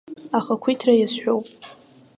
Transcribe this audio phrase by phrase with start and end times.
[0.37, 1.47] Ахақәиҭра иазҳәоуп.